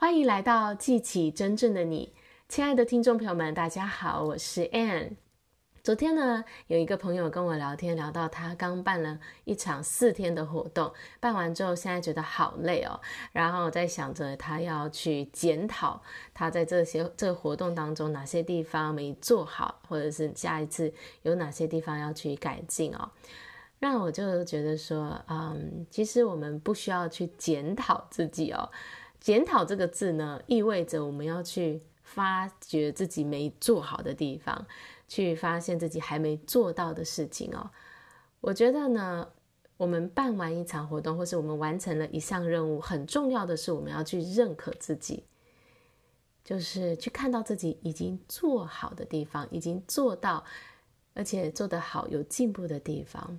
[0.00, 2.14] 欢迎来到记起真正的你，
[2.48, 5.16] 亲爱的听众朋友们，大家好，我是 Ann。
[5.84, 10.90] 昨天呢，有一个朋友跟我聊天，聊到他刚办了一场四天的活动，
[11.20, 12.98] 办完之后现在觉得好累哦，
[13.32, 16.00] 然后在想着他要去检讨
[16.32, 20.90] 他在这些这个活动当中哪些地方没做好，或者是下一次
[21.24, 23.10] 有哪些地方要去改进哦。
[23.80, 28.70] 那我就觉得说，嗯，其实我们不需要去检讨自己哦。
[29.20, 34.66] 检讨这个字呢，意味着我们要去发掘自己没做好的地方，
[35.06, 37.70] 去发现自己还没做到的事情哦。
[38.40, 39.28] 我觉得呢，
[39.76, 45.24] 我们办完一场活动，或是我们完成了一项任务，很重要的是我们要去认可自己，
[46.42, 50.42] 就是去看到自己已经做好的地方，已经做到，
[51.12, 53.38] 而且做得好、有进步的地方，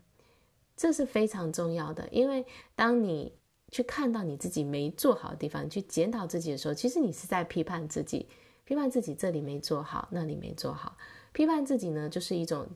[0.77, 2.07] 这是非常重要的。
[2.11, 2.45] 因为
[2.75, 3.33] 当你
[3.71, 8.27] 去看到你自己没做好的地方，去检讨自己的时候，其实你是在批判自己，
[8.65, 10.97] 批判自己这里没做好，那里没做好。
[11.31, 12.67] 批判自己呢，就是一种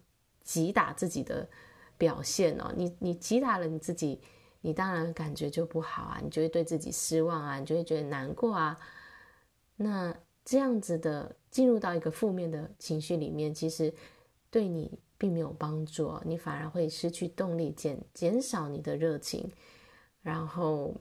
[0.41, 1.47] 击打自己的
[1.97, 2.73] 表现哦。
[2.77, 4.21] 你你击打了你自己，
[4.61, 8.79] 你当然感觉就不好啊，你就会对自己失望啊，你就会觉得难过啊。
[9.75, 13.93] 那这样子的进入到一个负面的情绪里面，其实
[14.49, 19.51] 对你并没有帮助哦，你反而会失去动力，减减少你的热情。
[20.25, 20.91] 然后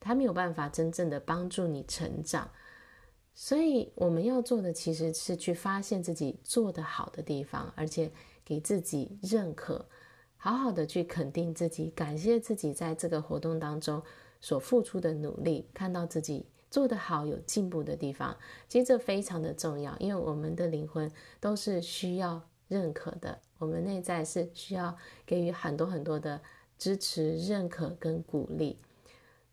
[0.00, 2.50] 他没有办法真正的帮助你成长，
[3.32, 8.10] 所以我们要做的其实是去发现自己做得好的地方，而且
[8.44, 9.86] 给自己认可，
[10.36, 14.02] 好好的去肯定自己，感谢自己在这个活动当中
[14.40, 26.40] 所付出的努力，看到自己做得好、有进步的地方，其实这非常的重要，因为我们的灵魂都是需要认可的，我们内在是需要给予很多很多的。
[26.78, 28.78] 支持、认可跟鼓励。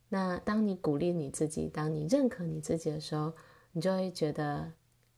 [0.07, 3.31] 那当你鼓励你自己，当你认可你自己的时候，
[3.71, 4.71] 你就会觉得，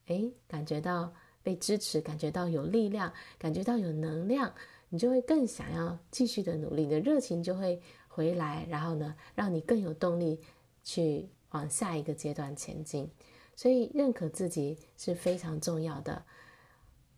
[0.07, 4.53] 哎，感觉到被支持，感觉到有力量，感觉到有能量，
[4.89, 10.39] 你就会更想要继续的努力，你的热情就会回来，然后呢，让你更有动力
[10.83, 13.09] 去往下一个阶段前进。
[13.55, 16.21] 所以，认可自己是非常重要的。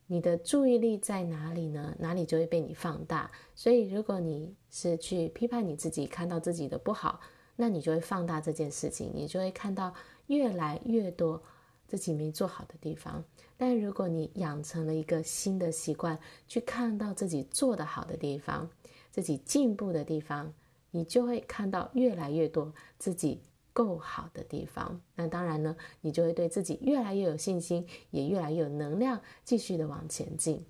[0.07, 1.95] 你的注意力在哪里呢？
[1.99, 3.31] 哪里就会被你放大。
[3.55, 7.19] 所以，如果你是去批判你自己，看到自己的不好，
[7.55, 9.93] 那你就会放大这件事情，你就会看到
[10.27, 11.41] 越来越多
[11.87, 13.23] 自己没做好的地方。
[13.55, 18.69] 但如果你养成了一个新的习惯，去看到自己做得好的地方，
[19.09, 20.53] 自己进步的地方，
[20.91, 23.41] 你就会看到越来越多自己。
[23.73, 30.63] 够好的地方，那当然呢，你就会对自己越来越有信心，也越来越有能量，继续的往前进。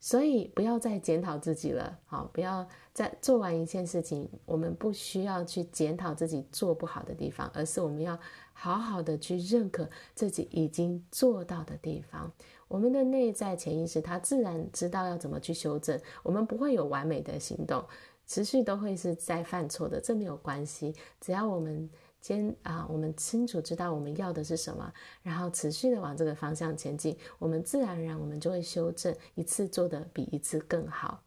[0.00, 8.18] 所以不要再检讨自己了，好，不要再做完一件事情，我们不需要去检讨自己做不好的地方，而是我们要
[8.52, 12.32] 好好的去认可自己已经做到的地方。
[12.66, 16.00] 我们的内在潜意识，它自然知道要怎么去修正。
[16.24, 17.84] 我们不会有完美的行动。
[18.32, 20.94] 持续都会是在犯错的，这没有关系。
[21.20, 21.86] 只要我们
[22.18, 24.90] 坚啊，我们清楚知道我们要的是什么，
[25.22, 31.22] 然后持续的往这个方向前进，我们自然而然我们就会修正，一次做得比一次更好。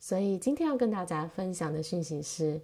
[0.00, 2.60] 所以今天要跟大家分享的讯息是，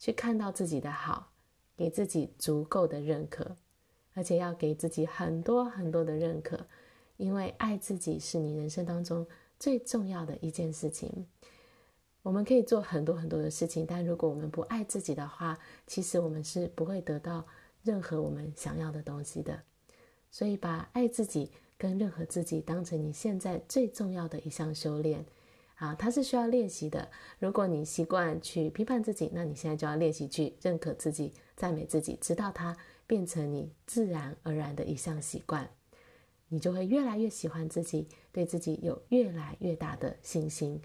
[0.00, 1.30] 去看到自己的好，
[1.76, 3.56] 给自己足够的认可，
[4.12, 6.58] 而且要给自己很多很多的认可，
[7.16, 9.24] 因为爱自己是你人生当中
[9.56, 11.28] 最重要的一件事情。
[12.22, 17.44] 我们可以做很多很多的事情，但如果我们不爱自己的话，其实我们是不会得到
[17.82, 19.60] 任何我们想要的东西的。
[20.30, 25.26] 所以，把爱自己跟认可自己当成你现在最重要的一项修炼
[25.74, 27.10] 啊，它是需要练习的。
[27.40, 35.68] 如果你习惯去批判自己，那你现在就要练习去认可自己、赞美自己，直到它变成你自然而然的一项习惯，
[36.46, 40.80] 你就会越来越喜欢自己，对自己有越来越大的信心。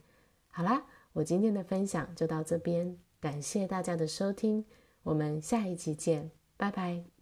[0.49, 0.83] 好啦。
[1.17, 4.63] 我今天的分享就到这边，感谢大家的收听，
[5.01, 7.16] 我们下一期见，拜拜。